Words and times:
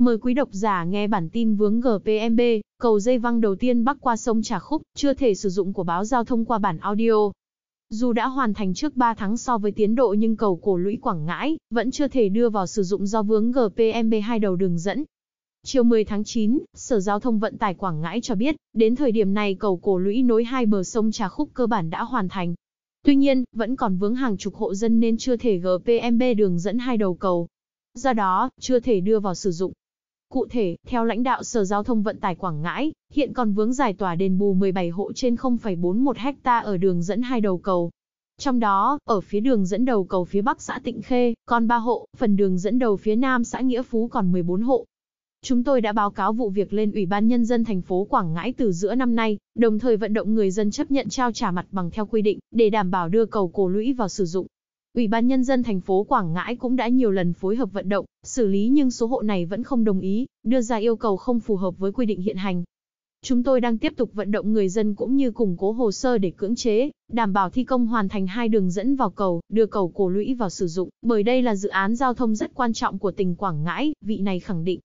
Mời 0.00 0.18
quý 0.18 0.34
độc 0.34 0.48
giả 0.52 0.84
nghe 0.84 1.06
bản 1.06 1.28
tin 1.28 1.54
vướng 1.54 1.80
GPMB, 1.80 2.40
cầu 2.78 3.00
dây 3.00 3.18
văng 3.18 3.40
đầu 3.40 3.54
tiên 3.54 3.84
bắc 3.84 3.96
qua 4.00 4.16
sông 4.16 4.42
Trà 4.42 4.58
Khúc, 4.58 4.82
chưa 4.94 5.14
thể 5.14 5.34
sử 5.34 5.48
dụng 5.48 5.72
của 5.72 5.82
báo 5.84 6.04
giao 6.04 6.24
thông 6.24 6.44
qua 6.44 6.58
bản 6.58 6.78
audio. 6.78 7.30
Dù 7.90 8.12
đã 8.12 8.26
hoàn 8.26 8.54
thành 8.54 8.74
trước 8.74 8.96
3 8.96 9.14
tháng 9.14 9.36
so 9.36 9.58
với 9.58 9.72
tiến 9.72 9.94
độ 9.94 10.14
nhưng 10.18 10.36
cầu 10.36 10.56
cổ 10.56 10.76
lũy 10.76 10.96
Quảng 10.96 11.26
Ngãi 11.26 11.58
vẫn 11.70 11.90
chưa 11.90 12.08
thể 12.08 12.28
đưa 12.28 12.48
vào 12.48 12.66
sử 12.66 12.82
dụng 12.82 13.06
do 13.06 13.22
vướng 13.22 13.52
GPMB 13.52 14.14
hai 14.22 14.38
đầu 14.38 14.56
đường 14.56 14.78
dẫn. 14.78 15.04
Chiều 15.64 15.82
10 15.82 16.04
tháng 16.04 16.24
9, 16.24 16.58
Sở 16.74 17.00
Giao 17.00 17.20
thông 17.20 17.38
Vận 17.38 17.58
tải 17.58 17.74
Quảng 17.74 18.00
Ngãi 18.00 18.20
cho 18.20 18.34
biết, 18.34 18.56
đến 18.72 18.96
thời 18.96 19.12
điểm 19.12 19.34
này 19.34 19.54
cầu 19.54 19.76
cổ 19.76 19.98
lũy 19.98 20.22
nối 20.22 20.44
hai 20.44 20.66
bờ 20.66 20.84
sông 20.84 21.12
Trà 21.12 21.28
Khúc 21.28 21.50
cơ 21.54 21.66
bản 21.66 21.90
đã 21.90 22.02
hoàn 22.02 22.28
thành. 22.28 22.54
Tuy 23.04 23.16
nhiên, 23.16 23.44
vẫn 23.52 23.76
còn 23.76 23.96
vướng 23.96 24.14
hàng 24.14 24.36
chục 24.36 24.54
hộ 24.54 24.74
dân 24.74 25.00
nên 25.00 25.16
chưa 25.16 25.36
thể 25.36 25.58
GPMB 25.58 26.22
đường 26.36 26.58
dẫn 26.58 26.78
hai 26.78 26.96
đầu 26.96 27.14
cầu. 27.14 27.48
Do 27.94 28.12
đó, 28.12 28.50
chưa 28.60 28.80
thể 28.80 29.00
đưa 29.00 29.20
vào 29.20 29.34
sử 29.34 29.50
dụng. 29.50 29.72
Cụ 30.32 30.46
thể, 30.50 30.76
theo 30.86 31.04
lãnh 31.04 31.22
đạo 31.22 31.42
Sở 31.42 31.64
Giao 31.64 31.82
thông 31.82 32.02
Vận 32.02 32.20
tải 32.20 32.34
Quảng 32.34 32.62
Ngãi, 32.62 32.92
hiện 33.12 33.32
còn 33.32 33.52
vướng 33.52 33.72
giải 33.72 33.94
tỏa 33.94 34.14
đền 34.14 34.38
bù 34.38 34.54
17 34.54 34.88
hộ 34.88 35.12
trên 35.12 35.34
0,41 35.34 36.32
ha 36.44 36.58
ở 36.58 36.76
đường 36.76 37.02
dẫn 37.02 37.22
hai 37.22 37.40
đầu 37.40 37.58
cầu. 37.58 37.90
Trong 38.38 38.60
đó, 38.60 38.98
ở 39.04 39.20
phía 39.20 39.40
đường 39.40 39.66
dẫn 39.66 39.84
đầu 39.84 40.04
cầu 40.04 40.24
phía 40.24 40.42
Bắc 40.42 40.62
xã 40.62 40.80
Tịnh 40.84 41.02
Khê, 41.02 41.34
còn 41.46 41.68
3 41.68 41.76
hộ, 41.76 42.06
phần 42.16 42.36
đường 42.36 42.58
dẫn 42.58 42.78
đầu 42.78 42.96
phía 42.96 43.16
Nam 43.16 43.44
xã 43.44 43.60
Nghĩa 43.60 43.82
Phú 43.82 44.08
còn 44.08 44.32
14 44.32 44.62
hộ. 44.62 44.86
Chúng 45.42 45.64
tôi 45.64 45.80
đã 45.80 45.92
báo 45.92 46.10
cáo 46.10 46.32
vụ 46.32 46.50
việc 46.50 46.72
lên 46.72 46.92
Ủy 46.92 47.06
ban 47.06 47.28
Nhân 47.28 47.44
dân 47.44 47.64
thành 47.64 47.82
phố 47.82 48.06
Quảng 48.10 48.34
Ngãi 48.34 48.52
từ 48.52 48.72
giữa 48.72 48.94
năm 48.94 49.14
nay, 49.14 49.38
đồng 49.54 49.78
thời 49.78 49.96
vận 49.96 50.12
động 50.12 50.34
người 50.34 50.50
dân 50.50 50.70
chấp 50.70 50.90
nhận 50.90 51.08
trao 51.08 51.32
trả 51.32 51.50
mặt 51.50 51.66
bằng 51.70 51.90
theo 51.90 52.06
quy 52.06 52.22
định, 52.22 52.38
để 52.50 52.70
đảm 52.70 52.90
bảo 52.90 53.08
đưa 53.08 53.26
cầu 53.26 53.48
cổ 53.48 53.68
lũy 53.68 53.92
vào 53.92 54.08
sử 54.08 54.24
dụng. 54.24 54.46
Ủy 54.94 55.08
ban 55.08 55.26
Nhân 55.26 55.44
dân 55.44 55.62
thành 55.62 55.80
phố 55.80 56.04
Quảng 56.04 56.32
Ngãi 56.32 56.56
cũng 56.56 56.76
đã 56.76 56.88
nhiều 56.88 57.10
lần 57.10 57.32
phối 57.32 57.56
hợp 57.56 57.72
vận 57.72 57.88
động, 57.88 58.04
xử 58.22 58.46
lý 58.46 58.68
nhưng 58.68 58.90
số 58.90 59.06
hộ 59.06 59.22
này 59.22 59.46
vẫn 59.46 59.62
không 59.62 59.84
đồng 59.84 60.00
ý, 60.00 60.26
đưa 60.42 60.60
ra 60.60 60.76
yêu 60.76 60.96
cầu 60.96 61.16
không 61.16 61.40
phù 61.40 61.56
hợp 61.56 61.78
với 61.78 61.92
quy 61.92 62.06
định 62.06 62.20
hiện 62.20 62.36
hành. 62.36 62.64
Chúng 63.22 63.42
tôi 63.42 63.60
đang 63.60 63.78
tiếp 63.78 63.92
tục 63.96 64.10
vận 64.12 64.30
động 64.30 64.52
người 64.52 64.68
dân 64.68 64.94
cũng 64.94 65.16
như 65.16 65.30
củng 65.30 65.56
cố 65.56 65.72
hồ 65.72 65.92
sơ 65.92 66.18
để 66.18 66.32
cưỡng 66.36 66.54
chế, 66.54 66.90
đảm 67.12 67.32
bảo 67.32 67.50
thi 67.50 67.64
công 67.64 67.86
hoàn 67.86 68.08
thành 68.08 68.26
hai 68.26 68.48
đường 68.48 68.70
dẫn 68.70 68.96
vào 68.96 69.10
cầu, 69.10 69.40
đưa 69.48 69.66
cầu 69.66 69.88
cổ 69.88 70.08
lũy 70.08 70.34
vào 70.34 70.50
sử 70.50 70.66
dụng, 70.66 70.88
bởi 71.02 71.22
đây 71.22 71.42
là 71.42 71.56
dự 71.56 71.68
án 71.68 71.96
giao 71.96 72.14
thông 72.14 72.34
rất 72.34 72.54
quan 72.54 72.72
trọng 72.72 72.98
của 72.98 73.10
tỉnh 73.10 73.36
Quảng 73.36 73.64
Ngãi, 73.64 73.92
vị 74.00 74.18
này 74.18 74.40
khẳng 74.40 74.64
định. 74.64 74.80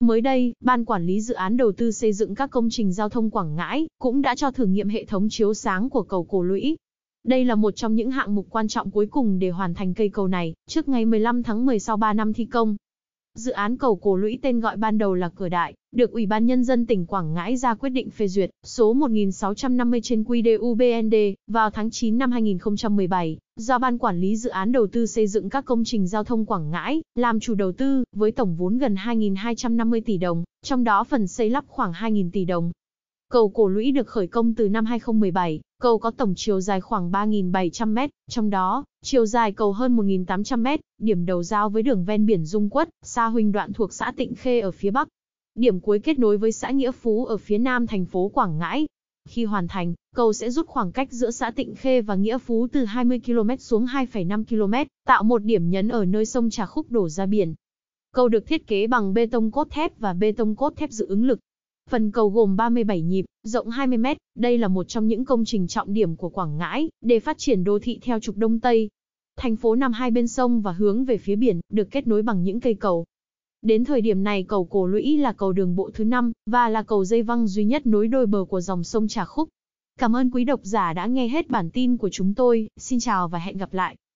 Mới 0.00 0.20
đây, 0.20 0.54
Ban 0.60 0.84
Quản 0.84 1.06
lý 1.06 1.20
Dự 1.20 1.34
án 1.34 1.56
Đầu 1.56 1.72
tư 1.72 1.90
xây 1.90 2.12
dựng 2.12 2.34
các 2.34 2.50
công 2.50 2.70
trình 2.70 2.92
giao 2.92 3.08
thông 3.08 3.30
Quảng 3.30 3.56
Ngãi 3.56 3.88
cũng 3.98 4.22
đã 4.22 4.34
cho 4.34 4.50
thử 4.50 4.66
nghiệm 4.66 4.88
hệ 4.88 5.04
thống 5.04 5.28
chiếu 5.30 5.54
sáng 5.54 5.90
của 5.90 6.02
cầu 6.02 6.24
cổ 6.24 6.42
lũy. 6.42 6.76
Đây 7.26 7.44
là 7.44 7.54
một 7.54 7.70
trong 7.76 7.94
những 7.94 8.10
hạng 8.10 8.34
mục 8.34 8.46
quan 8.50 8.68
trọng 8.68 8.90
cuối 8.90 9.06
cùng 9.06 9.38
để 9.38 9.50
hoàn 9.50 9.74
thành 9.74 9.94
cây 9.94 10.08
cầu 10.08 10.28
này, 10.28 10.54
trước 10.68 10.88
ngày 10.88 11.04
15 11.04 11.42
tháng 11.42 11.66
10 11.66 11.78
sau 11.78 11.96
3 11.96 12.12
năm 12.12 12.32
thi 12.32 12.44
công. 12.44 12.76
Dự 13.34 13.52
án 13.52 13.76
cầu 13.76 13.96
cổ 13.96 14.16
lũy 14.16 14.38
tên 14.42 14.60
gọi 14.60 14.76
ban 14.76 14.98
đầu 14.98 15.14
là 15.14 15.28
Cửa 15.28 15.48
Đại, 15.48 15.74
được 15.92 16.12
Ủy 16.12 16.26
ban 16.26 16.46
Nhân 16.46 16.64
dân 16.64 16.86
tỉnh 16.86 17.06
Quảng 17.06 17.34
Ngãi 17.34 17.56
ra 17.56 17.74
quyết 17.74 17.90
định 17.90 18.10
phê 18.10 18.28
duyệt, 18.28 18.50
số 18.64 18.92
1650 18.92 20.00
trên 20.02 20.22
QĐ-UBND, 20.22 21.34
vào 21.46 21.70
tháng 21.70 21.90
9 21.90 22.18
năm 22.18 22.30
2017, 22.30 23.38
do 23.56 23.78
Ban 23.78 23.98
Quản 23.98 24.20
lý 24.20 24.36
Dự 24.36 24.50
án 24.50 24.72
Đầu 24.72 24.86
tư 24.86 25.06
xây 25.06 25.26
dựng 25.26 25.50
các 25.50 25.64
công 25.64 25.84
trình 25.84 26.06
giao 26.06 26.24
thông 26.24 26.46
Quảng 26.46 26.70
Ngãi, 26.70 27.02
làm 27.14 27.40
chủ 27.40 27.54
đầu 27.54 27.72
tư, 27.72 28.04
với 28.16 28.32
tổng 28.32 28.56
vốn 28.56 28.78
gần 28.78 28.94
2.250 28.94 30.00
tỷ 30.06 30.18
đồng, 30.18 30.44
trong 30.62 30.84
đó 30.84 31.04
phần 31.04 31.26
xây 31.26 31.50
lắp 31.50 31.64
khoảng 31.68 31.92
2.000 31.92 32.30
tỷ 32.32 32.44
đồng. 32.44 32.72
Cầu 33.32 33.48
cổ 33.48 33.68
lũy 33.68 33.92
được 33.92 34.06
khởi 34.06 34.26
công 34.26 34.54
từ 34.54 34.68
năm 34.68 34.84
2017, 34.84 35.60
cầu 35.80 35.98
có 35.98 36.10
tổng 36.10 36.34
chiều 36.36 36.60
dài 36.60 36.80
khoảng 36.80 37.10
3.700m, 37.10 38.08
trong 38.28 38.50
đó, 38.50 38.84
chiều 39.02 39.26
dài 39.26 39.52
cầu 39.52 39.72
hơn 39.72 39.96
1.800m. 39.96 40.78
điểm 40.98 41.26
đầu 41.26 41.42
giao 41.42 41.70
với 41.70 41.82
đường 41.82 42.04
ven 42.04 42.26
biển 42.26 42.44
Dung 42.44 42.70
Quất, 42.70 42.88
xa 43.02 43.26
Huỳnh 43.26 43.52
đoạn 43.52 43.72
thuộc 43.72 43.92
xã 43.92 44.12
Tịnh 44.16 44.34
Khê 44.34 44.60
ở 44.60 44.70
phía 44.70 44.90
Bắc. 44.90 45.08
Điểm 45.54 45.80
cuối 45.80 45.98
kết 45.98 46.18
nối 46.18 46.38
với 46.38 46.52
xã 46.52 46.70
Nghĩa 46.70 46.92
Phú 46.92 47.24
ở 47.24 47.36
phía 47.36 47.58
Nam 47.58 47.86
thành 47.86 48.04
phố 48.04 48.28
Quảng 48.28 48.58
Ngãi. 48.58 48.86
Khi 49.28 49.44
hoàn 49.44 49.68
thành, 49.68 49.94
cầu 50.14 50.32
sẽ 50.32 50.50
rút 50.50 50.66
khoảng 50.66 50.92
cách 50.92 51.12
giữa 51.12 51.30
xã 51.30 51.50
Tịnh 51.50 51.74
Khê 51.74 52.00
và 52.00 52.14
Nghĩa 52.14 52.38
Phú 52.38 52.66
từ 52.72 52.84
20 52.84 53.20
km 53.26 53.56
xuống 53.58 53.86
2,5 53.86 54.44
km, 54.44 54.90
tạo 55.06 55.22
một 55.22 55.38
điểm 55.38 55.70
nhấn 55.70 55.88
ở 55.88 56.04
nơi 56.04 56.26
sông 56.26 56.50
Trà 56.50 56.66
Khúc 56.66 56.90
đổ 56.90 57.08
ra 57.08 57.26
biển. 57.26 57.54
Cầu 58.14 58.28
được 58.28 58.46
thiết 58.46 58.66
kế 58.66 58.86
bằng 58.86 59.14
bê 59.14 59.26
tông 59.26 59.50
cốt 59.50 59.70
thép 59.70 59.98
và 59.98 60.12
bê 60.12 60.32
tông 60.32 60.56
cốt 60.56 60.76
thép 60.76 60.90
dự 60.90 61.06
ứng 61.06 61.24
lực, 61.24 61.38
Phần 61.90 62.10
cầu 62.10 62.30
gồm 62.30 62.56
37 62.56 63.02
nhịp, 63.02 63.24
rộng 63.42 63.68
20 63.68 63.98
mét, 63.98 64.16
đây 64.34 64.58
là 64.58 64.68
một 64.68 64.84
trong 64.88 65.08
những 65.08 65.24
công 65.24 65.44
trình 65.44 65.66
trọng 65.66 65.94
điểm 65.94 66.16
của 66.16 66.28
Quảng 66.28 66.58
Ngãi, 66.58 66.90
để 67.00 67.20
phát 67.20 67.38
triển 67.38 67.64
đô 67.64 67.78
thị 67.78 67.98
theo 68.02 68.20
trục 68.20 68.36
Đông 68.36 68.60
Tây. 68.60 68.90
Thành 69.36 69.56
phố 69.56 69.74
nằm 69.74 69.92
hai 69.92 70.10
bên 70.10 70.28
sông 70.28 70.60
và 70.60 70.72
hướng 70.72 71.04
về 71.04 71.18
phía 71.18 71.36
biển, 71.36 71.60
được 71.68 71.90
kết 71.90 72.06
nối 72.06 72.22
bằng 72.22 72.42
những 72.42 72.60
cây 72.60 72.74
cầu. 72.74 73.04
Đến 73.62 73.84
thời 73.84 74.00
điểm 74.00 74.24
này 74.24 74.44
cầu 74.48 74.64
Cổ 74.64 74.86
Lũy 74.86 75.16
là 75.16 75.32
cầu 75.32 75.52
đường 75.52 75.76
bộ 75.76 75.90
thứ 75.94 76.04
5, 76.04 76.32
và 76.46 76.68
là 76.68 76.82
cầu 76.82 77.04
dây 77.04 77.22
văng 77.22 77.46
duy 77.46 77.64
nhất 77.64 77.86
nối 77.86 78.08
đôi 78.08 78.26
bờ 78.26 78.44
của 78.44 78.60
dòng 78.60 78.84
sông 78.84 79.08
Trà 79.08 79.24
Khúc. 79.24 79.48
Cảm 79.98 80.16
ơn 80.16 80.30
quý 80.30 80.44
độc 80.44 80.60
giả 80.62 80.92
đã 80.92 81.06
nghe 81.06 81.28
hết 81.28 81.50
bản 81.50 81.70
tin 81.70 81.96
của 81.96 82.08
chúng 82.12 82.34
tôi, 82.34 82.68
xin 82.76 83.00
chào 83.00 83.28
và 83.28 83.38
hẹn 83.38 83.56
gặp 83.56 83.74
lại. 83.74 83.96